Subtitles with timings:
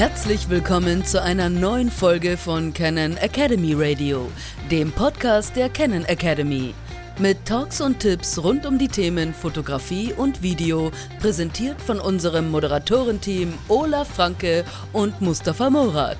[0.00, 4.32] Herzlich willkommen zu einer neuen Folge von Canon Academy Radio,
[4.70, 6.72] dem Podcast der Canon Academy.
[7.18, 13.52] Mit Talks und Tipps rund um die Themen Fotografie und Video, präsentiert von unserem Moderatorenteam
[13.68, 16.16] Olaf Franke und Mustafa Morat.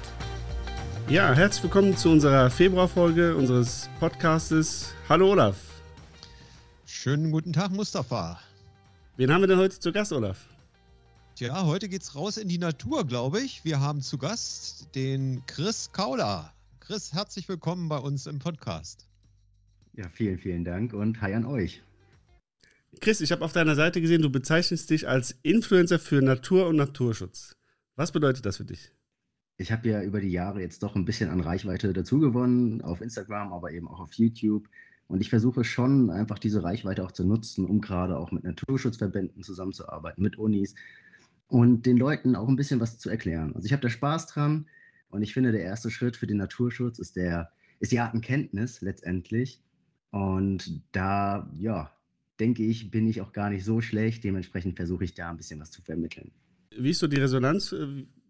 [1.08, 4.92] Ja, herzlich willkommen zu unserer Februarfolge unseres Podcastes.
[5.08, 5.56] Hallo Olaf.
[6.84, 8.40] Schönen guten Tag, Mustafa.
[9.16, 10.49] Wen haben wir denn heute zu Gast, Olaf?
[11.40, 13.64] Tja, heute geht's raus in die Natur, glaube ich.
[13.64, 16.52] Wir haben zu Gast den Chris Kauler.
[16.80, 19.08] Chris, herzlich willkommen bei uns im Podcast.
[19.94, 21.82] Ja, vielen, vielen Dank und hi an euch.
[23.00, 26.76] Chris, ich habe auf deiner Seite gesehen, du bezeichnest dich als Influencer für Natur und
[26.76, 27.56] Naturschutz.
[27.96, 28.92] Was bedeutet das für dich?
[29.56, 33.54] Ich habe ja über die Jahre jetzt doch ein bisschen an Reichweite dazugewonnen, auf Instagram,
[33.54, 34.68] aber eben auch auf YouTube.
[35.08, 39.42] Und ich versuche schon einfach diese Reichweite auch zu nutzen, um gerade auch mit Naturschutzverbänden
[39.42, 40.74] zusammenzuarbeiten, mit Unis,
[41.50, 43.54] und den Leuten auch ein bisschen was zu erklären.
[43.54, 44.66] Also ich habe da Spaß dran
[45.10, 49.60] und ich finde, der erste Schritt für den Naturschutz ist, der, ist die Artenkenntnis letztendlich.
[50.10, 51.90] Und da, ja,
[52.38, 54.22] denke ich, bin ich auch gar nicht so schlecht.
[54.22, 56.30] Dementsprechend versuche ich da ein bisschen was zu vermitteln.
[56.76, 57.74] Wie ist so die Resonanz?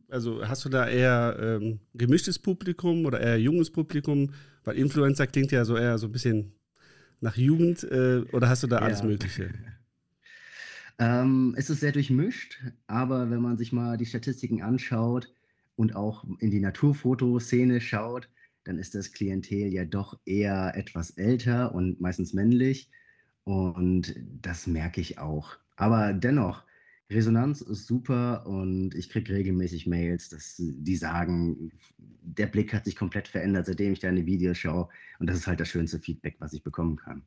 [0.08, 4.32] Also hast du da eher ähm, gemischtes Publikum oder eher junges Publikum?
[4.64, 6.52] Weil Influencer klingt ja so eher so ein bisschen
[7.20, 9.06] nach Jugend äh, oder hast du da alles ja.
[9.06, 9.50] Mögliche?
[11.00, 15.32] Ähm, es ist sehr durchmischt, aber wenn man sich mal die Statistiken anschaut
[15.76, 18.28] und auch in die Naturfotoszene schaut,
[18.64, 22.90] dann ist das Klientel ja doch eher etwas älter und meistens männlich.
[23.44, 25.56] Und das merke ich auch.
[25.76, 26.64] Aber dennoch,
[27.10, 32.94] Resonanz ist super und ich kriege regelmäßig Mails, dass die sagen, der Blick hat sich
[32.96, 34.88] komplett verändert, seitdem ich deine Videos schaue.
[35.18, 37.22] Und das ist halt das schönste Feedback, was ich bekommen kann.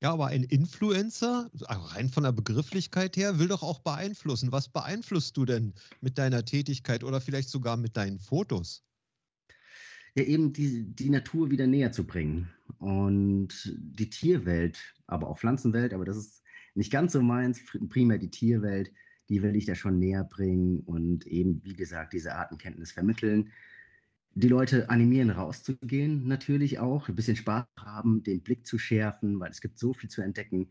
[0.00, 4.52] Ja, aber ein Influencer, also rein von der Begrifflichkeit her, will doch auch beeinflussen.
[4.52, 8.84] Was beeinflusst du denn mit deiner Tätigkeit oder vielleicht sogar mit deinen Fotos?
[10.14, 14.78] Ja, eben die, die Natur wieder näher zu bringen und die Tierwelt,
[15.08, 16.42] aber auch Pflanzenwelt, aber das ist
[16.74, 18.92] nicht ganz so meins, primär die Tierwelt,
[19.28, 23.50] die will ich da schon näher bringen und eben, wie gesagt, diese Artenkenntnis vermitteln
[24.40, 29.50] die Leute animieren, rauszugehen, natürlich auch, ein bisschen Spaß haben, den Blick zu schärfen, weil
[29.50, 30.68] es gibt so viel zu entdecken.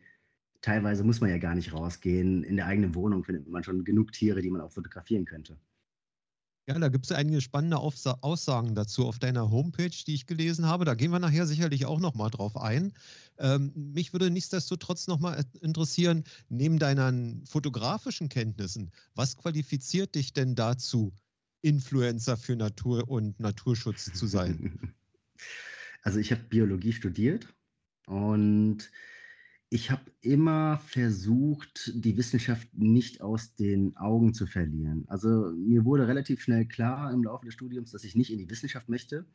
[0.61, 2.43] Teilweise muss man ja gar nicht rausgehen.
[2.43, 5.57] In der eigenen Wohnung findet man schon genug Tiere, die man auch fotografieren könnte.
[6.69, 10.85] Ja, da gibt es einige spannende Aussagen dazu auf deiner Homepage, die ich gelesen habe.
[10.85, 12.93] Da gehen wir nachher sicherlich auch nochmal drauf ein.
[13.37, 21.13] Ähm, mich würde nichtsdestotrotz nochmal interessieren, neben deinen fotografischen Kenntnissen, was qualifiziert dich denn dazu,
[21.61, 24.93] Influencer für Natur und Naturschutz zu sein?
[26.03, 27.53] Also ich habe Biologie studiert
[28.05, 28.89] und
[29.69, 35.03] ich habe immer versucht, die Wissenschaft nicht aus den Augen zu verlieren.
[35.09, 38.49] Also mir wurde relativ schnell klar im Laufe des Studiums, dass ich nicht in die
[38.49, 39.25] Wissenschaft möchte.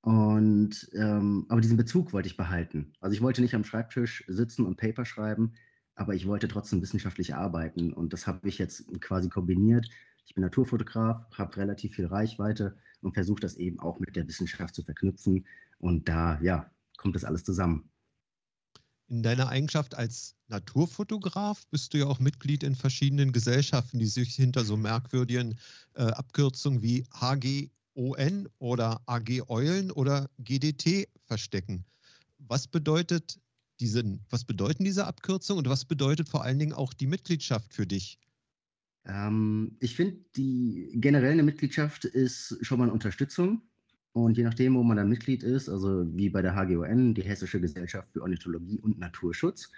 [0.00, 2.94] Und ähm, aber diesen Bezug wollte ich behalten.
[3.00, 5.52] Also ich wollte nicht am Schreibtisch sitzen und Paper schreiben,
[5.94, 7.92] aber ich wollte trotzdem wissenschaftlich arbeiten.
[7.92, 9.88] Und das habe ich jetzt quasi kombiniert
[10.24, 14.74] ich bin Naturfotograf, habe relativ viel Reichweite und versuche das eben auch mit der Wissenschaft
[14.74, 15.46] zu verknüpfen.
[15.78, 17.90] Und da, ja, kommt das alles zusammen.
[19.08, 24.34] In deiner Eigenschaft als Naturfotograf bist du ja auch Mitglied in verschiedenen Gesellschaften, die sich
[24.34, 25.58] hinter so merkwürdigen
[25.94, 31.84] äh, Abkürzungen wie HGON oder AG Eulen oder GDT verstecken.
[32.38, 33.38] Was bedeutet
[33.80, 37.86] diese, was bedeuten diese Abkürzungen und was bedeutet vor allen Dingen auch die Mitgliedschaft für
[37.86, 38.18] dich?
[39.06, 43.62] Ähm, ich finde, die generell eine Mitgliedschaft ist schon mal eine Unterstützung.
[44.12, 47.60] Und je nachdem, wo man da Mitglied ist, also wie bei der HGON, die Hessische
[47.60, 49.70] Gesellschaft für Ornithologie und Naturschutz,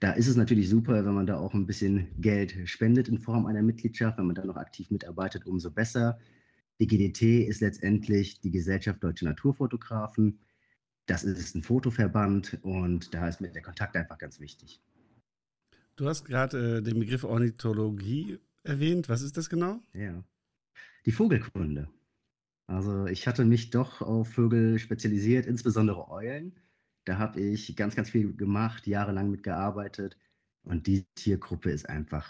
[0.00, 3.46] da ist es natürlich super, wenn man da auch ein bisschen Geld spendet in Form
[3.46, 4.18] einer Mitgliedschaft.
[4.18, 6.18] Wenn man da noch aktiv mitarbeitet, umso besser.
[6.80, 10.40] Die GDT ist letztendlich die Gesellschaft Deutsche Naturfotografen.
[11.06, 14.80] Das ist ein Fotoverband und da ist mir der Kontakt einfach ganz wichtig.
[16.02, 19.08] Du hast gerade äh, den Begriff Ornithologie erwähnt.
[19.08, 19.78] Was ist das genau?
[19.94, 20.24] Ja.
[21.06, 21.88] Die Vogelkunde.
[22.66, 26.58] Also ich hatte mich doch auf Vögel spezialisiert, insbesondere Eulen.
[27.04, 30.16] Da habe ich ganz, ganz viel gemacht, jahrelang mitgearbeitet.
[30.64, 32.28] Und die Tiergruppe ist einfach,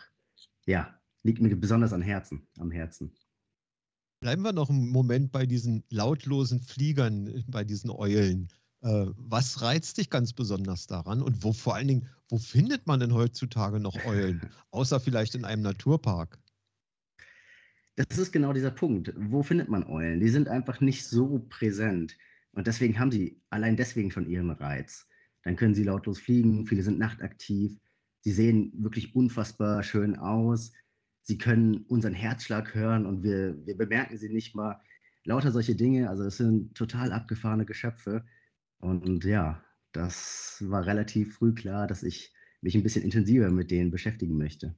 [0.67, 3.15] ja, liegt mir besonders am Herzen, am Herzen.
[4.21, 8.53] Bleiben wir noch einen Moment bei diesen lautlosen Fliegern, bei diesen Eulen.
[8.83, 12.99] Äh, was reizt dich ganz besonders daran und wo vor allen Dingen, wo findet man
[12.99, 14.41] denn heutzutage noch Eulen?
[14.73, 16.39] Außer vielleicht in einem Naturpark.
[17.95, 19.13] Das ist genau dieser Punkt.
[19.17, 20.19] Wo findet man Eulen?
[20.19, 22.17] Die sind einfach nicht so präsent.
[22.53, 25.07] Und deswegen haben sie allein deswegen schon ihren Reiz.
[25.45, 27.79] Dann können sie lautlos fliegen, viele sind nachtaktiv.
[28.21, 30.73] Sie sehen wirklich unfassbar schön aus.
[31.25, 34.81] sie können unseren Herzschlag hören und wir, wir bemerken sie nicht mal.
[35.25, 38.25] Lauter solche Dinge, also es sind total abgefahrene Geschöpfe.
[38.83, 39.63] Und, ja,
[39.93, 44.75] das war relativ früh klar, dass ich mich ein bisschen intensiver mit denen beschäftigen möchte.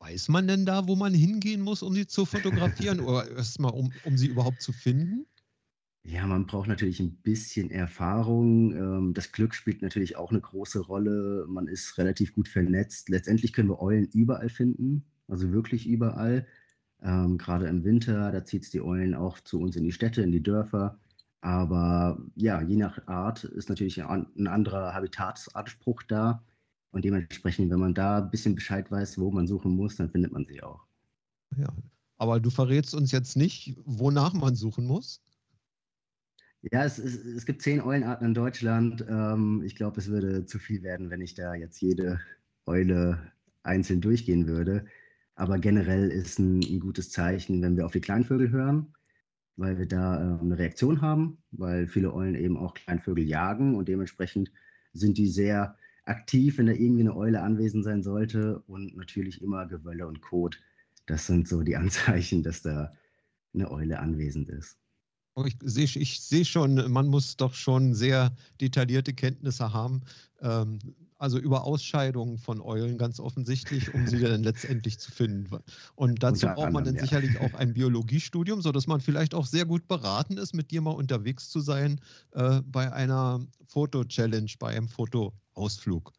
[0.00, 3.92] Weiß man denn da, wo man hingehen muss, um sie zu fotografieren oder erstmal, um,
[4.04, 5.26] um sie überhaupt zu finden?
[6.02, 8.74] Ja, man braucht natürlich ein bisschen Erfahrung.
[8.74, 11.46] Ähm, das Glück spielt natürlich auch eine große Rolle.
[11.48, 13.08] Man ist relativ gut vernetzt.
[13.08, 16.46] Letztendlich können wir Eulen überall finden, also wirklich überall.
[17.00, 20.22] Ähm, gerade im Winter, da zieht es die Eulen auch zu uns in die Städte,
[20.22, 20.98] in die Dörfer.
[21.44, 26.42] Aber ja, je nach Art ist natürlich ein anderer Habitatsanspruch da.
[26.90, 30.32] Und dementsprechend, wenn man da ein bisschen Bescheid weiß, wo man suchen muss, dann findet
[30.32, 30.86] man sie auch.
[31.58, 31.68] Ja,
[32.16, 35.22] aber du verrätst uns jetzt nicht, wonach man suchen muss?
[36.72, 39.04] Ja, es, es, es gibt zehn Eulenarten in Deutschland.
[39.06, 42.20] Ähm, ich glaube, es würde zu viel werden, wenn ich da jetzt jede
[42.64, 43.20] Eule
[43.64, 44.86] einzeln durchgehen würde.
[45.34, 48.94] Aber generell ist ein, ein gutes Zeichen, wenn wir auf die Kleinvögel hören,
[49.56, 53.88] weil wir da äh, eine Reaktion haben, weil viele Eulen eben auch Kleinvögel jagen und
[53.88, 54.50] dementsprechend
[54.92, 59.66] sind die sehr aktiv, wenn da irgendwie eine Eule anwesend sein sollte und natürlich immer
[59.66, 60.60] Gewölle und Kot.
[61.06, 62.92] Das sind so die Anzeichen, dass da
[63.54, 64.78] eine Eule anwesend ist.
[65.36, 70.02] Oh, ich sehe ich seh schon, man muss doch schon sehr detaillierte Kenntnisse haben.
[70.40, 70.78] Ähm,
[71.24, 75.56] also über Ausscheidungen von Eulen ganz offensichtlich, um sie dann letztendlich zu finden.
[75.94, 77.00] Und dazu braucht man dann ja.
[77.00, 80.90] sicherlich auch ein Biologiestudium, sodass man vielleicht auch sehr gut beraten ist, mit dir mal
[80.90, 81.98] unterwegs zu sein
[82.32, 86.12] äh, bei einer Foto-Challenge, bei einem Fotoausflug.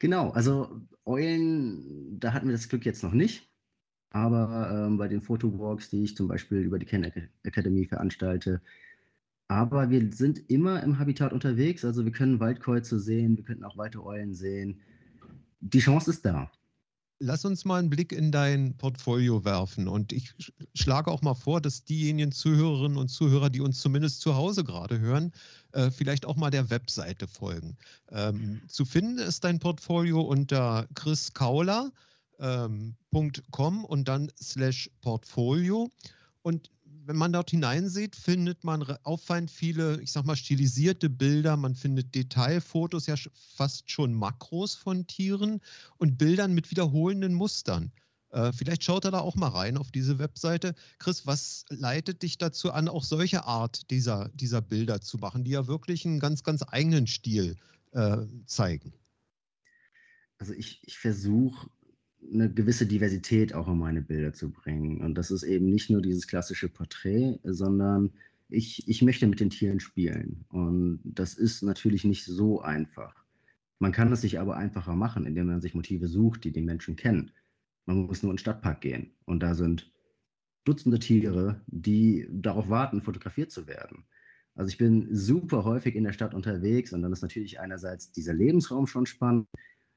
[0.00, 3.48] Genau, also Eulen, da hatten wir das Glück jetzt noch nicht.
[4.10, 7.04] Aber ähm, bei den Fotowalks, die ich zum Beispiel über die Ken
[7.44, 8.60] Academy veranstalte,
[9.48, 13.78] aber wir sind immer im Habitat unterwegs, also wir können Waldkreuze sehen, wir könnten auch
[13.78, 14.80] weite Eulen sehen.
[15.60, 16.50] Die Chance ist da.
[17.20, 19.88] Lass uns mal einen Blick in dein Portfolio werfen.
[19.88, 20.34] Und ich
[20.74, 25.00] schlage auch mal vor, dass diejenigen Zuhörerinnen und Zuhörer, die uns zumindest zu Hause gerade
[25.00, 25.32] hören,
[25.72, 27.76] äh, vielleicht auch mal der Webseite folgen.
[28.10, 31.94] Ähm, zu finden ist dein Portfolio unter chriskauler.com
[32.38, 35.90] ähm, und dann slash Portfolio.
[36.42, 36.70] Und
[37.08, 41.56] wenn man dort hineinsieht, findet man auffallend viele, ich sag mal, stilisierte Bilder.
[41.56, 43.14] Man findet Detailfotos, ja
[43.54, 45.62] fast schon Makros von Tieren
[45.96, 47.92] und Bildern mit wiederholenden Mustern.
[48.28, 50.74] Äh, vielleicht schaut er da auch mal rein auf diese Webseite.
[50.98, 55.52] Chris, was leitet dich dazu an, auch solche Art dieser, dieser Bilder zu machen, die
[55.52, 57.56] ja wirklich einen ganz, ganz eigenen Stil
[57.92, 58.92] äh, zeigen?
[60.36, 61.70] Also ich, ich versuche
[62.32, 65.00] eine gewisse Diversität auch in meine Bilder zu bringen.
[65.00, 68.12] Und das ist eben nicht nur dieses klassische Porträt, sondern
[68.48, 70.44] ich, ich möchte mit den Tieren spielen.
[70.48, 73.24] Und das ist natürlich nicht so einfach.
[73.78, 76.96] Man kann es sich aber einfacher machen, indem man sich Motive sucht, die die Menschen
[76.96, 77.30] kennen.
[77.86, 79.12] Man muss nur in den Stadtpark gehen.
[79.24, 79.92] Und da sind
[80.68, 84.04] Dutzende Tiere, die darauf warten, fotografiert zu werden.
[84.54, 88.34] Also ich bin super häufig in der Stadt unterwegs und dann ist natürlich einerseits dieser
[88.34, 89.46] Lebensraum schon spannend.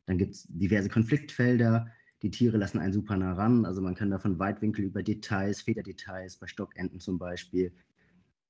[0.06, 1.92] Dann gibt es diverse Konfliktfelder,
[2.22, 3.66] die Tiere lassen einen super nah ran.
[3.66, 7.72] Also man kann da von Weitwinkel über Details, Federdetails, bei Stockenten zum Beispiel,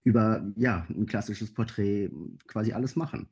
[0.03, 2.09] über ja, ein klassisches Porträt
[2.47, 3.27] quasi alles machen.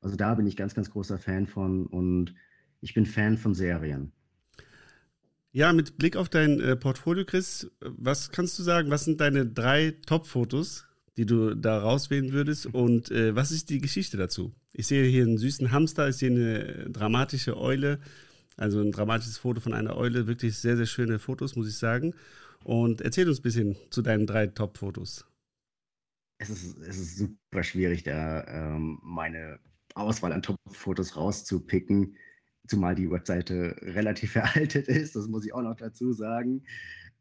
[0.00, 2.34] Also da bin ich ganz, ganz großer Fan von und
[2.80, 4.12] ich bin Fan von Serien.
[5.52, 8.90] Ja, mit Blick auf dein äh, Portfolio, Chris, was kannst du sagen?
[8.90, 10.86] Was sind deine drei Top-Fotos,
[11.18, 12.66] die du da rauswählen würdest?
[12.66, 14.54] Und äh, was ist die Geschichte dazu?
[14.72, 18.00] Ich sehe hier einen süßen Hamster, ich sehe eine dramatische Eule.
[18.62, 22.14] Also ein dramatisches Foto von einer Eule, wirklich sehr, sehr schöne Fotos, muss ich sagen.
[22.62, 25.26] Und erzähl uns ein bisschen zu deinen drei Top-Fotos.
[26.38, 29.58] Es ist, es ist super schwierig, da ähm, meine
[29.96, 32.14] Auswahl an Top-Fotos rauszupicken,
[32.68, 36.62] zumal die Webseite relativ veraltet ist, das muss ich auch noch dazu sagen.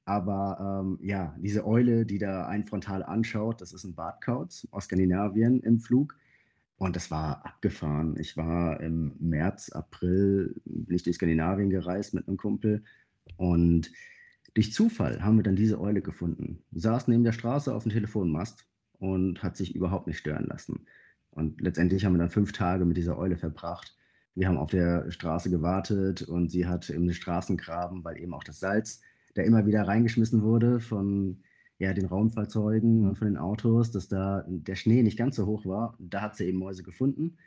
[0.05, 4.86] Aber ähm, ja, diese Eule, die da einen frontal anschaut, das ist ein Bartkauz aus
[4.86, 6.15] Skandinavien im Flug.
[6.81, 8.15] Und das war abgefahren.
[8.17, 12.83] Ich war im März, April, bin ich durch Skandinavien gereist mit einem Kumpel.
[13.38, 13.91] Und
[14.55, 16.63] durch Zufall haben wir dann diese Eule gefunden.
[16.71, 18.65] Saß neben der Straße auf dem Telefonmast
[18.97, 20.88] und hat sich überhaupt nicht stören lassen.
[21.29, 23.95] Und letztendlich haben wir dann fünf Tage mit dieser Eule verbracht.
[24.33, 28.59] Wir haben auf der Straße gewartet und sie hat im Straßengraben, weil eben auch das
[28.59, 29.01] Salz
[29.35, 31.43] da immer wieder reingeschmissen wurde von
[31.81, 35.65] ja, den Raumfahrzeugen und von den Autos, dass da der Schnee nicht ganz so hoch
[35.65, 35.97] war.
[35.97, 37.38] Da hat sie eben Mäuse gefunden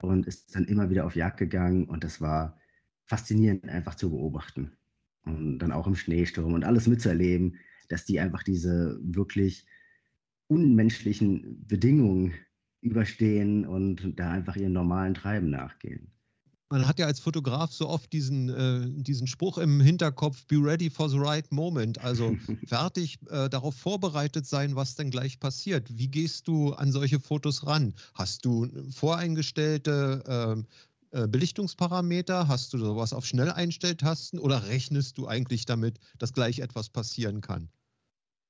[0.00, 2.56] und ist dann immer wieder auf Jagd gegangen und das war
[3.04, 4.72] faszinierend einfach zu beobachten.
[5.26, 7.58] Und dann auch im Schneesturm und alles mitzuerleben,
[7.90, 9.66] dass die einfach diese wirklich
[10.46, 12.32] unmenschlichen Bedingungen
[12.80, 16.10] überstehen und da einfach ihren normalen Treiben nachgehen.
[16.72, 20.88] Man hat ja als Fotograf so oft diesen, äh, diesen Spruch im Hinterkopf, be ready
[20.88, 21.98] for the right moment.
[21.98, 22.34] Also
[22.66, 25.86] fertig, äh, darauf vorbereitet sein, was denn gleich passiert.
[25.98, 27.94] Wie gehst du an solche Fotos ran?
[28.14, 30.66] Hast du voreingestellte ähm,
[31.10, 32.48] äh, Belichtungsparameter?
[32.48, 37.68] Hast du sowas auf Schnelleinstelltasten oder rechnest du eigentlich damit, dass gleich etwas passieren kann?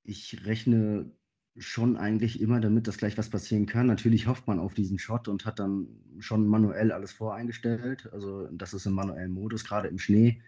[0.05, 1.11] Ich rechne
[1.57, 3.87] schon eigentlich immer damit, dass gleich was passieren kann.
[3.87, 5.87] Natürlich hofft man auf diesen Shot und hat dann
[6.19, 8.09] schon manuell alles voreingestellt.
[8.11, 10.41] Also das ist im manuellen Modus, gerade im Schnee.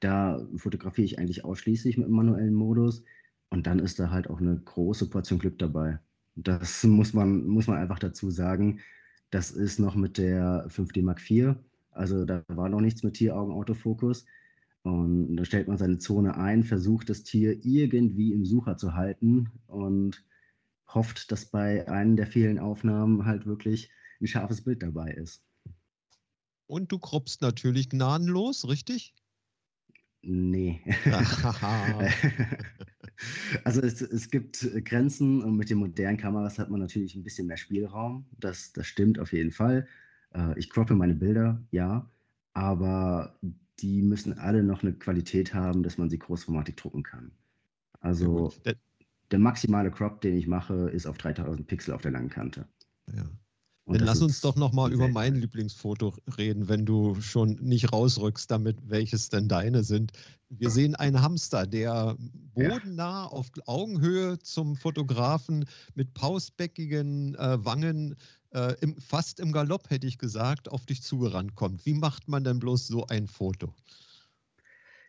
[0.00, 3.04] Da fotografiere ich eigentlich ausschließlich mit dem manuellen Modus.
[3.50, 5.98] Und dann ist da halt auch eine große Portion Glück dabei.
[6.34, 8.80] Das muss man, muss man einfach dazu sagen.
[9.30, 11.56] Das ist noch mit der 5D Mark IV.
[11.90, 14.24] Also da war noch nichts mit Tieraugen-Autofokus.
[14.82, 19.50] Und da stellt man seine Zone ein, versucht das Tier irgendwie im Sucher zu halten
[19.66, 20.24] und
[20.88, 23.90] hofft, dass bei einem der vielen Aufnahmen halt wirklich
[24.20, 25.42] ein scharfes Bild dabei ist.
[26.66, 29.14] Und du kruppst natürlich gnadenlos, richtig?
[30.22, 30.80] Nee.
[33.64, 37.46] also es, es, gibt Grenzen und mit den modernen Kameras hat man natürlich ein bisschen
[37.46, 38.26] mehr Spielraum.
[38.38, 39.86] Das, das stimmt auf jeden Fall.
[40.34, 42.10] Äh, ich croppe meine Bilder, ja,
[42.52, 43.38] aber
[43.78, 47.30] die müssen alle noch eine Qualität haben, dass man sie großformatig drucken kann.
[48.00, 48.72] Also ja,
[49.30, 52.66] der maximale Crop, den ich mache, ist auf 3000 Pixel auf der langen Kante.
[53.14, 53.24] Ja.
[53.90, 58.76] Dann lass uns doch nochmal über mein Lieblingsfoto reden, wenn du schon nicht rausrückst damit,
[58.84, 60.12] welches denn deine sind.
[60.50, 62.16] Wir sehen einen Hamster, der
[62.52, 68.16] bodennah auf Augenhöhe zum Fotografen mit pausbäckigen äh, Wangen,
[68.50, 71.86] äh, im, fast im Galopp hätte ich gesagt, auf dich zugerannt kommt.
[71.86, 73.74] Wie macht man denn bloß so ein Foto?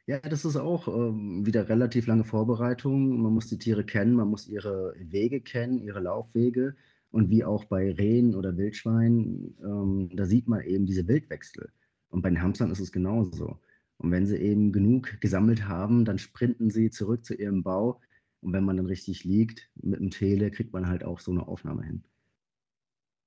[0.10, 3.22] Ja, das ist auch ähm, wieder relativ lange Vorbereitung.
[3.22, 6.75] Man muss die Tiere kennen, man muss ihre Wege kennen, ihre Laufwege.
[7.12, 11.72] Und wie auch bei Rehen oder Wildschweinen, ähm, da sieht man eben diese Wildwechsel.
[12.10, 13.60] Und bei den Hamstern ist es genauso.
[14.00, 18.01] Und wenn sie eben genug gesammelt haben, dann sprinten sie zurück zu ihrem Bau.
[18.42, 21.48] Und wenn man dann richtig liegt mit dem Tele, kriegt man halt auch so eine
[21.48, 22.04] Aufnahme hin.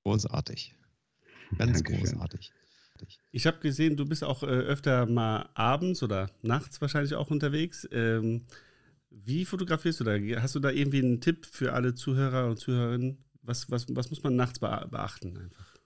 [0.02, 0.74] Großartig.
[1.58, 2.00] Ganz Dankeschön.
[2.00, 2.52] großartig großartig.
[3.30, 7.88] Ich habe gesehen, du bist auch äh, öfter mal abends oder nachts wahrscheinlich auch unterwegs.
[7.90, 8.46] Ähm,
[9.10, 10.16] wie fotografierst du da?
[10.40, 13.24] Hast du da irgendwie einen Tipp für alle Zuhörer und Zuhörerinnen?
[13.42, 15.76] Was, was, was muss man nachts beachten einfach?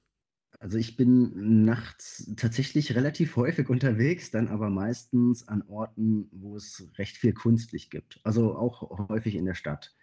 [0.58, 6.88] Also ich bin nachts tatsächlich relativ häufig unterwegs, dann aber meistens an Orten, wo es
[6.96, 8.20] recht viel Kunstlicht gibt.
[8.24, 9.94] Also auch häufig in der Stadt.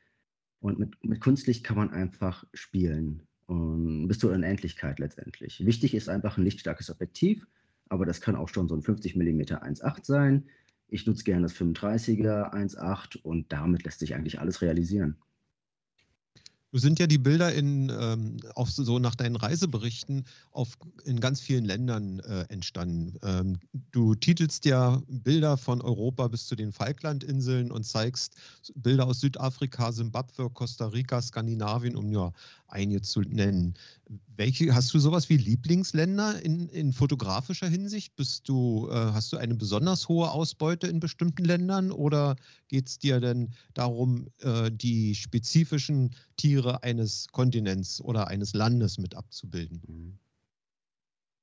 [0.60, 5.66] Und mit, mit Kunstlicht kann man einfach spielen um, bis zur Unendlichkeit letztendlich.
[5.66, 7.46] Wichtig ist einfach ein lichtstarkes Objektiv,
[7.90, 10.46] aber das kann auch schon so ein 50 mm 1.8 sein.
[10.88, 15.18] Ich nutze gerne das 35er 1.8 und damit lässt sich eigentlich alles realisieren.
[16.74, 21.40] Du sind ja die Bilder in, ähm, auch so nach deinen Reiseberichten auf, in ganz
[21.40, 23.20] vielen Ländern äh, entstanden.
[23.22, 23.60] Ähm,
[23.92, 28.38] du titelst ja Bilder von Europa bis zu den Falklandinseln und zeigst
[28.74, 32.34] Bilder aus Südafrika, Simbabwe, Costa Rica, Skandinavien, um nur
[32.74, 33.76] einige zu nennen.
[34.36, 38.16] Welche, hast du sowas wie Lieblingsländer in, in fotografischer Hinsicht?
[38.16, 42.36] Bist du, äh, hast du eine besonders hohe Ausbeute in bestimmten Ländern oder
[42.68, 49.16] geht es dir denn darum, äh, die spezifischen Tiere eines Kontinents oder eines Landes mit
[49.16, 49.82] abzubilden?
[49.88, 50.18] Mhm.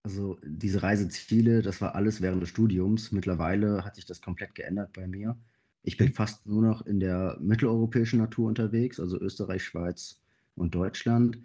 [0.02, 3.12] Also diese Reiseziele, das war alles während des Studiums.
[3.12, 5.36] Mittlerweile hat sich das komplett geändert bei mir.
[5.82, 10.20] Ich bin fast nur noch in der mitteleuropäischen Natur unterwegs, also Österreich, Schweiz
[10.54, 11.38] und Deutschland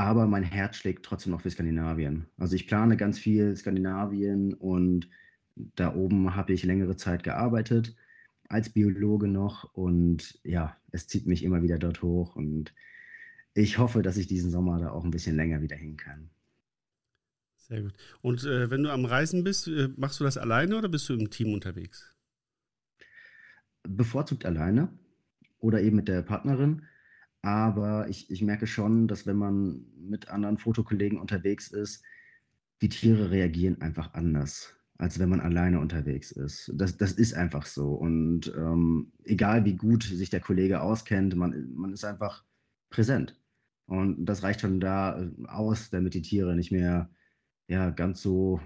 [0.00, 2.26] aber mein Herz schlägt trotzdem noch für Skandinavien.
[2.38, 5.10] Also ich plane ganz viel Skandinavien und
[5.76, 7.94] da oben habe ich längere Zeit gearbeitet
[8.48, 12.74] als Biologe noch und ja, es zieht mich immer wieder dort hoch und
[13.52, 16.30] ich hoffe, dass ich diesen Sommer da auch ein bisschen länger wieder hin kann.
[17.58, 17.92] Sehr gut.
[18.22, 21.14] Und äh, wenn du am Reisen bist, äh, machst du das alleine oder bist du
[21.14, 22.14] im Team unterwegs?
[23.82, 24.88] Bevorzugt alleine
[25.58, 26.86] oder eben mit der Partnerin.
[27.42, 32.02] Aber ich, ich merke schon, dass wenn man mit anderen Fotokollegen unterwegs ist,
[32.82, 36.70] die Tiere reagieren einfach anders, als wenn man alleine unterwegs ist.
[36.74, 37.94] Das, das ist einfach so.
[37.94, 42.44] Und ähm, egal wie gut sich der Kollege auskennt, man, man ist einfach
[42.90, 43.38] präsent.
[43.86, 47.10] Und das reicht schon da äh, aus, damit die Tiere nicht mehr
[47.68, 48.60] ja, ganz so,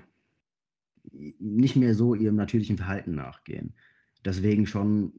[1.12, 3.74] nicht mehr so ihrem natürlichen Verhalten nachgehen.
[4.24, 5.12] Deswegen schon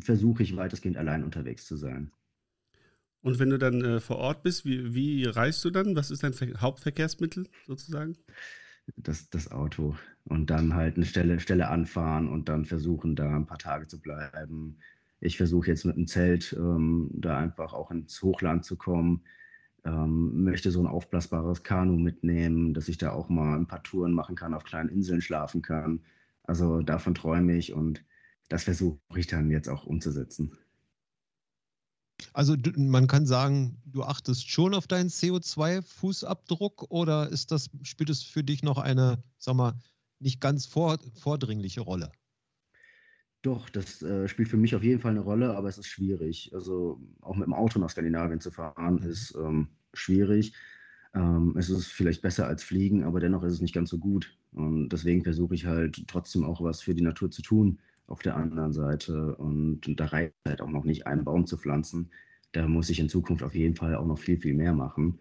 [0.00, 2.12] versuche ich weitestgehend allein unterwegs zu sein.
[3.24, 5.96] Und wenn du dann äh, vor Ort bist, wie, wie reist du dann?
[5.96, 8.16] Was ist dein Ver Hauptverkehrsmittel sozusagen?
[8.96, 9.96] Das, das Auto.
[10.24, 14.00] Und dann halt eine Stelle, Stelle anfahren und dann versuchen, da ein paar Tage zu
[14.00, 14.78] bleiben.
[15.20, 19.24] Ich versuche jetzt mit dem Zelt ähm, da einfach auch ins Hochland zu kommen.
[19.84, 24.12] ähm, möchte so ein aufblasbares Kanu mitnehmen, dass ich da auch mal ein paar Touren
[24.14, 26.02] machen kann, auf kleinen Inseln schlafen kann.
[26.44, 28.04] Also davon träume ich und
[28.50, 30.58] das versuche ich dann jetzt auch umzusetzen.
[32.32, 38.22] Also man kann sagen, du achtest schon auf deinen CO2-Fußabdruck oder ist das, spielt es
[38.22, 39.74] für dich noch eine, sag mal,
[40.20, 42.12] nicht ganz vor, vordringliche Rolle?
[43.42, 46.50] Doch, das äh, spielt für mich auf jeden Fall eine Rolle, aber es ist schwierig.
[46.54, 49.10] Also auch mit dem Auto nach Skandinavien zu fahren, mhm.
[49.10, 50.54] ist ähm, schwierig.
[51.14, 54.38] Ähm, es ist vielleicht besser als Fliegen, aber dennoch ist es nicht ganz so gut.
[54.52, 58.36] Und deswegen versuche ich halt trotzdem auch was für die Natur zu tun auf der
[58.36, 59.34] anderen Seite.
[59.36, 62.10] Und, und da reicht halt auch noch nicht, einen Baum zu pflanzen.
[62.52, 65.18] Da muss ich in Zukunft auf jeden Fall auch noch viel, viel mehr machen.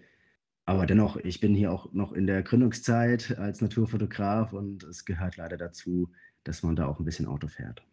[0.65, 5.37] Aber dennoch, ich bin hier auch noch in der Gründungszeit als Naturfotograf und es gehört
[5.37, 6.09] leider dazu,
[6.43, 7.83] dass man da auch ein bisschen Auto fährt.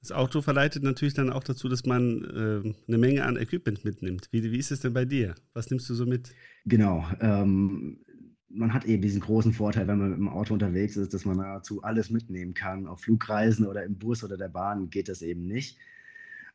[0.00, 4.28] Das Auto verleitet natürlich dann auch dazu, dass man äh, eine Menge an Equipment mitnimmt.
[4.32, 5.36] Wie, wie ist es denn bei dir?
[5.54, 6.34] Was nimmst du so mit?
[6.66, 7.06] Genau.
[7.20, 8.00] Ähm,
[8.54, 11.38] man hat eben diesen großen Vorteil, wenn man mit dem Auto unterwegs ist, dass man
[11.38, 12.86] nahezu alles mitnehmen kann.
[12.86, 15.78] Auf Flugreisen oder im Bus oder der Bahn geht das eben nicht.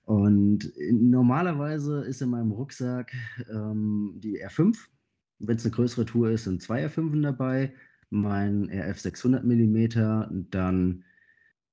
[0.05, 3.13] Und normalerweise ist in meinem Rucksack
[3.49, 4.77] ähm, die R5.
[5.39, 7.73] Wenn es eine größere Tour ist, sind zwei R5 dabei.
[8.09, 11.03] Mein RF 600 mm, dann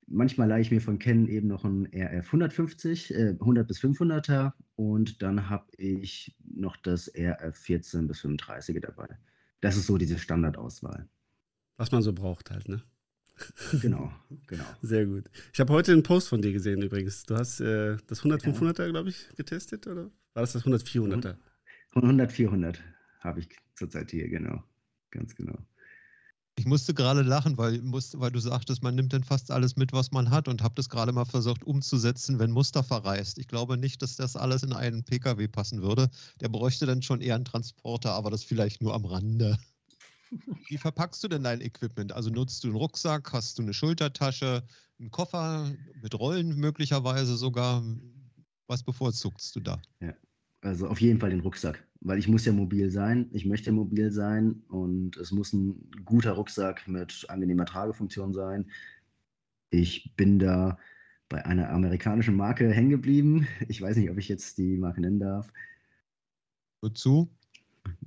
[0.07, 4.52] manchmal leihe ich mir von Canon eben noch ein RF 150, äh, 100 bis 500er
[4.75, 9.16] und dann habe ich noch das RF 14 bis 35er dabei.
[9.64, 11.09] Das ist so diese Standardauswahl.
[11.78, 12.83] Was man so braucht halt, ne?
[13.80, 14.12] Genau,
[14.47, 14.64] genau.
[14.83, 15.30] Sehr gut.
[15.54, 17.23] Ich habe heute einen Post von dir gesehen übrigens.
[17.23, 20.11] Du hast äh, das 100-500er, glaube ich, getestet, oder?
[20.35, 21.37] War das das 100-400er?
[21.94, 22.76] 100-400
[23.21, 24.62] habe ich zurzeit hier, genau.
[25.11, 25.56] Ganz genau.
[26.56, 30.12] Ich musste gerade lachen, weil, weil du sagtest, man nimmt dann fast alles mit, was
[30.12, 33.38] man hat und habe das gerade mal versucht umzusetzen, wenn Mustafa reist.
[33.38, 36.08] Ich glaube nicht, dass das alles in einen Pkw passen würde.
[36.40, 39.58] Der bräuchte dann schon eher einen Transporter, aber das vielleicht nur am Rande.
[40.68, 42.12] Wie verpackst du denn dein Equipment?
[42.12, 44.62] Also nutzt du einen Rucksack, hast du eine Schultertasche,
[45.00, 47.82] einen Koffer mit Rollen möglicherweise sogar?
[48.69, 49.82] Was bevorzugst du da?
[50.00, 50.14] Ja,
[50.65, 54.11] also auf jeden Fall den Rucksack, weil ich muss ja mobil sein, ich möchte mobil
[54.11, 58.71] sein und es muss ein guter Rucksack mit angenehmer Tragefunktion sein.
[59.71, 60.79] Ich bin da
[61.29, 63.47] bei einer amerikanischen Marke hängen geblieben.
[63.69, 65.53] Ich weiß nicht, ob ich jetzt die Marke nennen darf.
[66.81, 67.31] Wozu?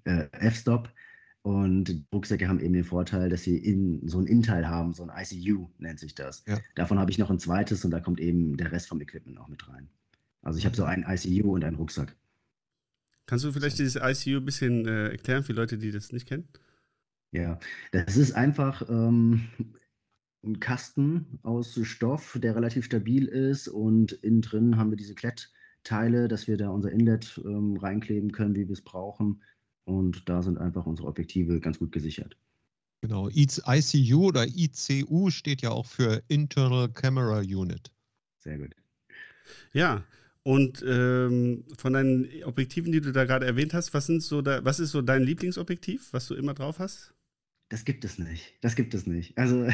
[0.05, 0.91] Äh, F-Stop.
[1.43, 5.11] Und Rucksäcke haben eben den Vorteil, dass sie in, so ein Innenteil haben, so ein
[5.15, 6.43] ICU nennt sich das.
[6.45, 6.57] Ja.
[6.75, 9.47] Davon habe ich noch ein zweites und da kommt eben der Rest vom Equipment auch
[9.47, 9.87] mit rein.
[10.41, 10.89] Also ich habe so mhm.
[10.89, 12.15] ein ICU und einen Rucksack.
[13.27, 16.47] Kannst du vielleicht dieses ICU ein bisschen äh, erklären für Leute, die das nicht kennen?
[17.33, 17.59] Ja,
[17.91, 19.49] das ist einfach ähm,
[20.45, 26.29] ein Kasten aus Stoff, der relativ stabil ist und innen drin haben wir diese Klettteile,
[26.29, 29.43] dass wir da unser Inlet ähm, reinkleben können, wie wir es brauchen.
[29.83, 32.37] Und da sind einfach unsere Objektive ganz gut gesichert.
[33.01, 37.91] Genau, ICU oder ICU steht ja auch für Internal Camera Unit.
[38.39, 38.73] Sehr gut.
[39.73, 40.03] Ja,
[40.47, 44.63] und ähm, von deinen Objektiven, die du da gerade erwähnt hast, was, sind so da,
[44.63, 47.13] was ist so dein Lieblingsobjektiv, was du immer drauf hast?
[47.67, 48.55] Das gibt es nicht.
[48.61, 49.37] Das gibt es nicht.
[49.37, 49.67] Also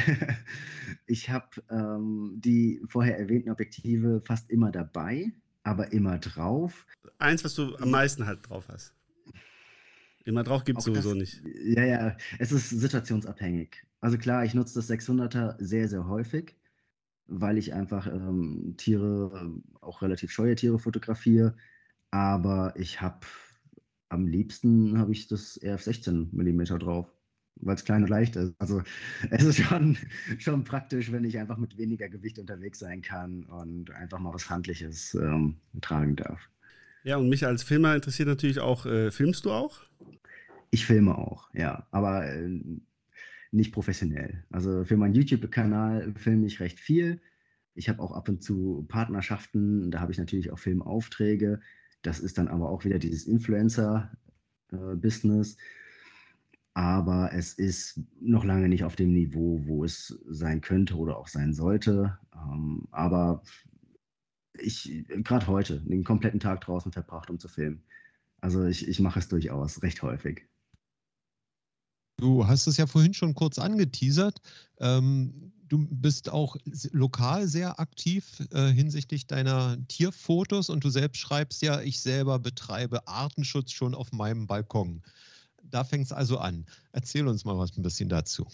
[1.06, 5.30] ich habe ähm, die vorher erwähnten Objektive fast immer dabei,
[5.62, 6.84] aber immer drauf.
[7.18, 8.92] Eins, was du am meisten halt drauf hast.
[10.24, 11.42] Immer drauf gibt es sowieso das, nicht.
[11.66, 13.76] Ja, ja, es ist situationsabhängig.
[14.00, 16.56] Also klar, ich nutze das 600er sehr, sehr häufig
[17.26, 21.56] weil ich einfach ähm, Tiere, äh, auch relativ scheue Tiere fotografiere.
[22.10, 23.26] Aber ich habe
[24.08, 27.12] am liebsten habe ich das RF 16 mm drauf,
[27.56, 28.54] weil es klein und leicht ist.
[28.58, 28.82] Also
[29.30, 29.96] es ist schon,
[30.38, 34.48] schon praktisch, wenn ich einfach mit weniger Gewicht unterwegs sein kann und einfach mal was
[34.48, 36.48] Handliches ähm, tragen darf.
[37.02, 39.82] Ja, und mich als Filmer interessiert natürlich auch, äh, filmst du auch?
[40.70, 41.86] Ich filme auch, ja.
[41.90, 42.60] Aber äh,
[43.54, 44.44] nicht professionell.
[44.50, 47.20] Also für meinen YouTube-Kanal filme ich recht viel.
[47.74, 51.60] Ich habe auch ab und zu Partnerschaften, da habe ich natürlich auch Filmaufträge.
[52.02, 55.56] Das ist dann aber auch wieder dieses Influencer-Business.
[56.74, 61.28] Aber es ist noch lange nicht auf dem Niveau, wo es sein könnte oder auch
[61.28, 62.18] sein sollte.
[62.34, 63.42] Ähm, aber
[64.58, 67.82] ich gerade heute den kompletten Tag draußen verbracht, um zu filmen.
[68.40, 70.46] Also ich, ich mache es durchaus recht häufig.
[72.16, 74.40] Du hast es ja vorhin schon kurz angeteasert.
[74.78, 76.56] Ähm, du bist auch
[76.92, 83.06] lokal sehr aktiv äh, hinsichtlich deiner Tierfotos und du selbst schreibst ja, ich selber betreibe
[83.08, 85.02] Artenschutz schon auf meinem Balkon.
[85.62, 86.66] Da fängt es also an.
[86.92, 88.46] Erzähl uns mal was ein bisschen dazu.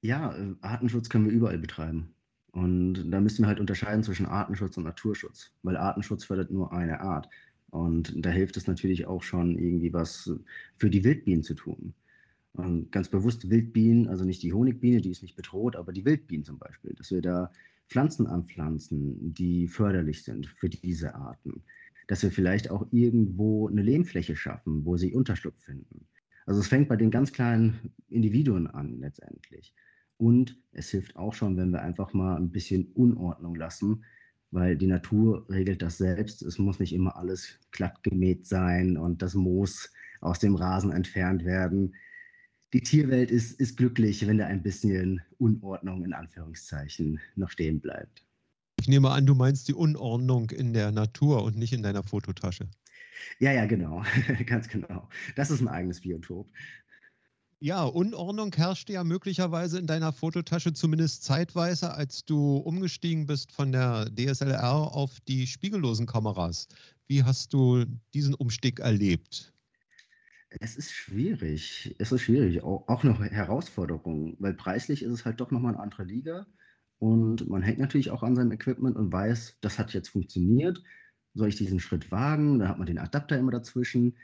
[0.00, 2.14] Ja, äh, Artenschutz können wir überall betreiben.
[2.52, 7.00] Und da müssen wir halt unterscheiden zwischen Artenschutz und Naturschutz, weil Artenschutz fördert nur eine
[7.00, 7.28] Art.
[7.70, 10.30] Und da hilft es natürlich auch schon, irgendwie was
[10.78, 11.92] für die Wildbienen zu tun.
[12.56, 16.44] Und ganz bewusst Wildbienen, also nicht die Honigbiene, die ist nicht bedroht, aber die Wildbienen
[16.44, 17.52] zum Beispiel, dass wir da
[17.88, 21.62] Pflanzen anpflanzen, die förderlich sind für diese Arten.
[22.08, 26.06] Dass wir vielleicht auch irgendwo eine Lehmfläche schaffen, wo sie Unterschlupf finden.
[26.46, 29.74] Also es fängt bei den ganz kleinen Individuen an letztendlich.
[30.16, 34.04] Und es hilft auch schon, wenn wir einfach mal ein bisschen Unordnung lassen,
[34.50, 36.42] weil die Natur regelt das selbst.
[36.42, 41.44] Es muss nicht immer alles glatt gemäht sein und das Moos aus dem Rasen entfernt
[41.44, 41.94] werden.
[42.76, 48.22] Die Tierwelt ist, ist glücklich, wenn da ein bisschen Unordnung in Anführungszeichen noch stehen bleibt.
[48.78, 52.68] Ich nehme an, du meinst die Unordnung in der Natur und nicht in deiner Fototasche.
[53.38, 54.04] Ja, ja, genau.
[54.46, 55.08] Ganz genau.
[55.36, 56.50] Das ist ein eigenes Biotop.
[57.60, 63.72] Ja, Unordnung herrschte ja möglicherweise in deiner Fototasche zumindest zeitweise, als du umgestiegen bist von
[63.72, 66.68] der DSLR auf die spiegellosen Kameras.
[67.06, 69.54] Wie hast du diesen Umstieg erlebt?
[70.60, 71.94] Es ist schwierig.
[71.98, 72.62] Es ist schwierig.
[72.62, 76.46] Auch, auch eine Herausforderung, weil preislich ist es halt doch nochmal eine andere Liga.
[76.98, 80.82] Und man hängt natürlich auch an seinem Equipment und weiß, das hat jetzt funktioniert.
[81.34, 82.58] Soll ich diesen Schritt wagen?
[82.58, 84.16] Da hat man den Adapter immer dazwischen.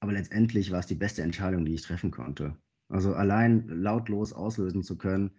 [0.00, 2.56] Aber letztendlich war es die beste Entscheidung, die ich treffen konnte.
[2.88, 5.32] Also allein lautlos auslösen zu können,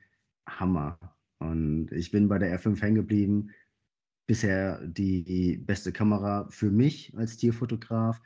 [0.47, 0.99] Hammer.
[1.39, 3.51] Und ich bin bei der R5 hängen geblieben.
[4.25, 8.21] Bisher die beste Kamera für mich als Tierfotograf.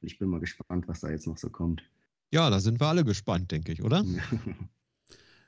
[0.00, 1.82] Ich bin mal gespannt, was da jetzt noch so kommt.
[2.30, 4.04] Ja, da sind wir alle gespannt, denke ich, oder?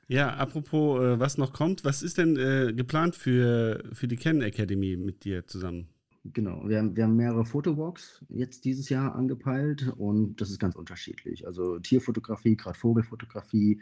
[0.07, 4.41] Ja, apropos, äh, was noch kommt, was ist denn äh, geplant für, für die Canon
[4.41, 5.87] Academy mit dir zusammen?
[6.23, 10.75] Genau, wir haben, wir haben mehrere Fotowalks jetzt dieses Jahr angepeilt und das ist ganz
[10.75, 11.47] unterschiedlich.
[11.47, 13.81] Also Tierfotografie, gerade Vogelfotografie,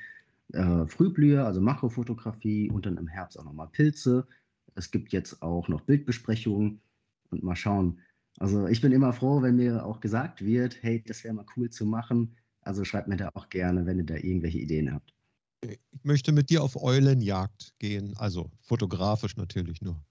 [0.53, 4.25] äh, Frühblüher, also Makrofotografie und dann im Herbst auch nochmal Pilze.
[4.75, 6.79] Es gibt jetzt auch noch Bildbesprechungen
[7.29, 7.99] und mal schauen.
[8.39, 11.69] Also ich bin immer froh, wenn mir auch gesagt wird, hey, das wäre mal cool
[11.69, 12.35] zu machen.
[12.61, 15.13] Also schreibt mir da auch gerne, wenn ihr da irgendwelche Ideen habt.
[15.61, 20.01] Ich möchte mit dir auf Eulenjagd gehen, also fotografisch natürlich nur.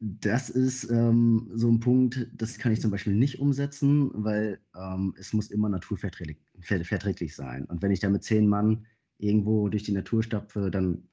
[0.00, 5.14] Das ist ähm, so ein Punkt, das kann ich zum Beispiel nicht umsetzen, weil ähm,
[5.16, 7.64] es muss immer naturverträglich sein.
[7.66, 8.84] Und wenn ich da mit zehn Mann
[9.18, 11.04] irgendwo durch die Natur stapfe, dann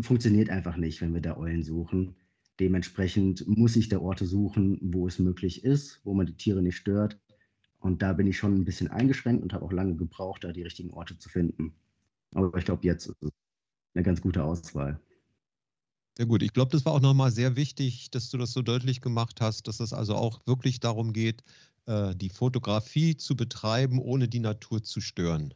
[0.00, 2.14] funktioniert einfach nicht, wenn wir da Eulen suchen.
[2.58, 6.76] Dementsprechend muss ich da Orte suchen, wo es möglich ist, wo man die Tiere nicht
[6.76, 7.18] stört.
[7.80, 10.62] Und da bin ich schon ein bisschen eingeschränkt und habe auch lange gebraucht, da die
[10.62, 11.74] richtigen Orte zu finden.
[12.34, 13.30] Aber ich glaube, jetzt ist es
[13.94, 15.00] eine ganz gute Auswahl.
[16.16, 16.42] Sehr gut.
[16.42, 19.68] Ich glaube, das war auch nochmal sehr wichtig, dass du das so deutlich gemacht hast,
[19.68, 21.44] dass es also auch wirklich darum geht,
[21.84, 25.52] äh, die Fotografie zu betreiben, ohne die Natur zu stören.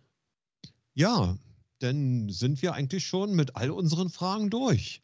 [0.92, 1.38] Ja,
[1.78, 5.02] dann sind wir eigentlich schon mit all unseren Fragen durch.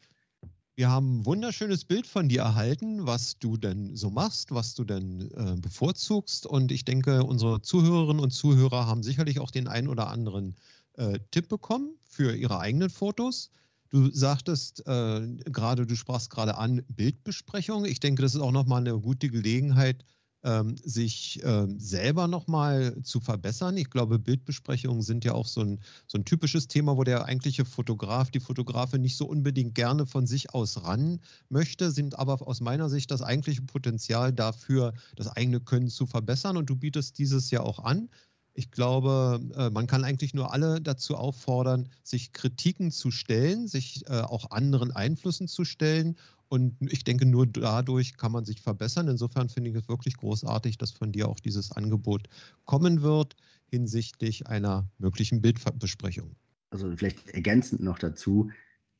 [0.79, 4.85] Wir haben ein wunderschönes Bild von dir erhalten, was du denn so machst, was du
[4.85, 6.45] denn äh, bevorzugst.
[6.45, 10.55] Und ich denke, unsere Zuhörerinnen und Zuhörer haben sicherlich auch den einen oder anderen
[10.99, 13.51] äh, Tipp bekommen für ihre eigenen Fotos.
[13.89, 17.87] Du sagtest äh, gerade, du sprachst gerade an Bildbesprechung.
[17.87, 20.05] Ich denke, das ist auch nochmal eine gute Gelegenheit,
[20.47, 23.77] ähm, sich äh, selber nochmal zu verbessern.
[23.77, 27.65] Ich glaube, Bildbesprechungen sind ja auch so ein, so ein typisches Thema, wo der eigentliche
[27.65, 32.61] Fotograf, die Fotografin nicht so unbedingt gerne von sich aus ran möchte, sind aber aus
[32.61, 36.57] meiner Sicht das eigentliche Potenzial dafür, das eigene Können zu verbessern.
[36.57, 38.09] Und du bietest dieses ja auch an.
[38.55, 44.09] Ich glaube, äh, man kann eigentlich nur alle dazu auffordern, sich Kritiken zu stellen, sich
[44.09, 46.17] äh, auch anderen Einflüssen zu stellen.
[46.49, 49.09] Und ich denke, nur dadurch kann man sich verbessern.
[49.09, 52.29] Insofern finde ich es wirklich großartig, dass von dir auch dieses Angebot
[52.65, 53.37] kommen wird
[53.69, 56.37] hinsichtlich einer möglichen Bildbesprechung.
[56.71, 58.51] Also vielleicht ergänzend noch dazu,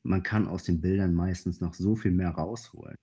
[0.03, 2.97] man kann aus den Bildern meistens noch so viel mehr rausholen.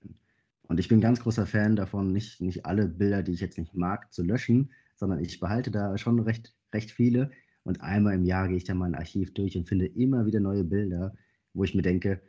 [0.69, 3.75] Und ich bin ganz großer Fan davon, nicht, nicht alle Bilder, die ich jetzt nicht
[3.75, 7.31] mag, zu löschen, sondern ich behalte da schon recht, recht viele.
[7.63, 10.65] Und einmal im Jahr gehe ich dann mein Archiv durch und finde immer wieder neue
[10.65, 11.15] Bilder,
[11.53, 12.21] wo ich mir denke,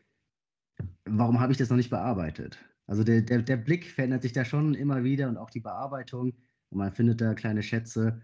[1.06, 2.58] warum habe ich das noch nicht bearbeitet?
[2.88, 6.34] Also der, der, der Blick verändert sich da schon immer wieder und auch die Bearbeitung.
[6.70, 8.22] Und man findet da kleine Schätze.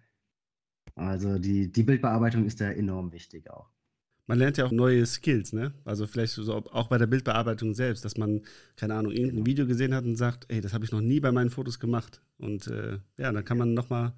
[0.95, 3.69] Also die, die Bildbearbeitung ist da enorm wichtig auch.
[4.27, 5.73] Man lernt ja auch neue Skills, ne?
[5.83, 8.41] Also vielleicht so auch bei der Bildbearbeitung selbst, dass man,
[8.77, 9.45] keine Ahnung, irgendein genau.
[9.47, 12.21] Video gesehen hat und sagt, ey, das habe ich noch nie bei meinen Fotos gemacht.
[12.37, 14.13] Und äh, ja, dann kann man nochmal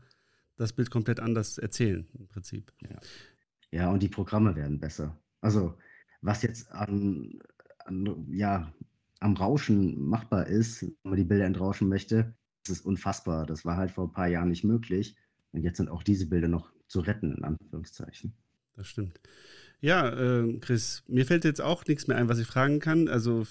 [0.58, 2.72] das Bild komplett anders erzählen, im Prinzip.
[2.82, 3.00] Ja,
[3.72, 5.18] ja und die Programme werden besser.
[5.42, 5.78] Also,
[6.22, 7.40] was jetzt an, an,
[8.32, 8.74] ja,
[9.20, 12.34] am Rauschen machbar ist, wenn man die Bilder entrauschen möchte,
[12.66, 13.46] das ist unfassbar.
[13.46, 15.16] Das war halt vor ein paar Jahren nicht möglich.
[15.52, 18.34] Und jetzt sind auch diese Bilder noch zu retten, in Anführungszeichen.
[18.76, 19.20] Das stimmt.
[19.82, 23.08] Ja, äh, Chris, mir fällt jetzt auch nichts mehr ein, was ich fragen kann.
[23.08, 23.46] Also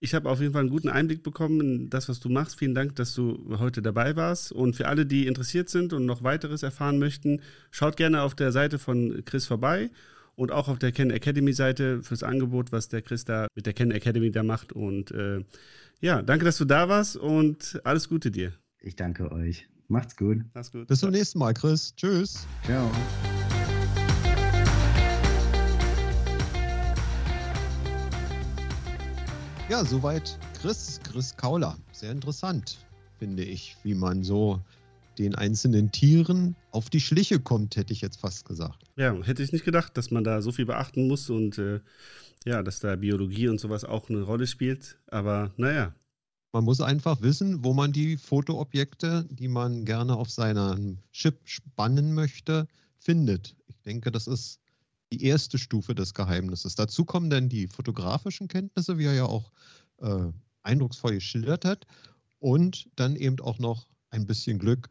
[0.00, 2.58] ich habe auf jeden Fall einen guten Einblick bekommen in das, was du machst.
[2.58, 4.52] Vielen Dank, dass du heute dabei warst.
[4.52, 8.52] Und für alle, die interessiert sind und noch weiteres erfahren möchten, schaut gerne auf der
[8.52, 9.90] Seite von Chris vorbei
[10.38, 13.72] und auch auf der Ken Academy Seite fürs Angebot, was der Chris da mit der
[13.72, 14.72] Ken Academy da macht.
[14.72, 15.44] Und äh,
[16.00, 18.52] ja, danke, dass du da warst und alles Gute dir.
[18.80, 19.66] Ich danke euch.
[19.88, 20.44] Macht's gut.
[20.54, 20.86] Mach's gut.
[20.86, 21.92] Bis zum nächsten Mal, Chris.
[21.96, 22.46] Tschüss.
[22.64, 22.88] Ciao.
[29.68, 31.76] Ja, soweit Chris, Chris Kauler.
[31.90, 32.78] Sehr interessant,
[33.18, 34.60] finde ich, wie man so
[35.18, 38.84] den einzelnen Tieren auf die Schliche kommt, hätte ich jetzt fast gesagt.
[38.96, 41.80] Ja, hätte ich nicht gedacht, dass man da so viel beachten muss und äh,
[42.44, 44.98] ja, dass da Biologie und sowas auch eine Rolle spielt.
[45.08, 45.94] Aber naja.
[46.52, 52.14] Man muss einfach wissen, wo man die Fotoobjekte, die man gerne auf seinem Chip spannen
[52.14, 52.66] möchte,
[52.98, 53.54] findet.
[53.66, 54.60] Ich denke, das ist
[55.12, 56.74] die erste Stufe des Geheimnisses.
[56.74, 59.52] Dazu kommen dann die fotografischen Kenntnisse, wie er ja auch
[60.00, 61.86] äh, eindrucksvoll geschildert hat,
[62.38, 64.88] und dann eben auch noch ein bisschen Glück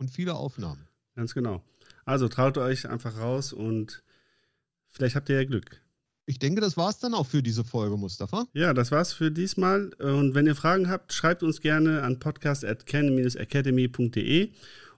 [0.00, 0.88] und viele Aufnahmen.
[1.14, 1.62] Ganz genau.
[2.04, 4.02] Also traut euch einfach raus und
[4.88, 5.80] vielleicht habt ihr ja Glück.
[6.26, 8.46] Ich denke, das war es dann auch für diese Folge, Mustafa.
[8.52, 9.92] Ja, das war's für diesmal.
[9.94, 14.52] Und wenn ihr Fragen habt, schreibt uns gerne an podcast.can-academy.de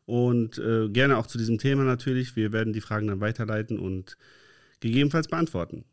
[0.05, 2.37] und äh, gerne auch zu diesem Thema natürlich.
[2.37, 4.19] Wir werden die Fragen dann weiterleiten und
[4.81, 5.85] gegebenenfalls beantworten.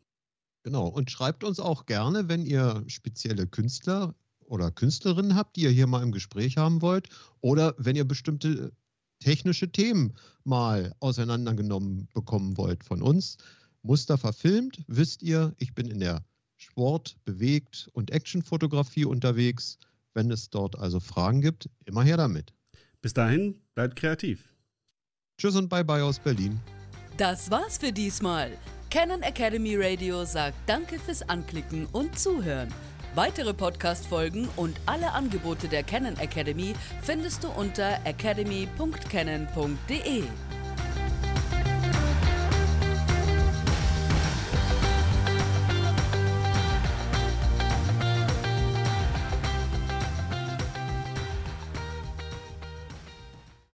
[0.63, 5.69] Genau, und schreibt uns auch gerne, wenn ihr spezielle Künstler oder Künstlerinnen habt, die ihr
[5.69, 7.07] hier mal im Gespräch haben wollt,
[7.39, 8.73] oder wenn ihr bestimmte
[9.19, 13.37] technische Themen mal auseinandergenommen bekommen wollt von uns.
[13.81, 16.25] Muster verfilmt, wisst ihr, ich bin in der
[16.57, 19.77] Sport-, Bewegt- und Actionfotografie unterwegs.
[20.13, 22.53] Wenn es dort also Fragen gibt, immer her damit.
[23.01, 24.53] Bis dahin, bleibt kreativ.
[25.37, 26.59] Tschüss und bye bye aus Berlin.
[27.15, 28.51] Das war's für diesmal.
[28.89, 32.73] Canon Academy Radio sagt Danke fürs Anklicken und Zuhören.
[33.19, 40.23] Weitere Podcast-Folgen und alle Angebote der Canon Academy findest du unter academy.canon.de.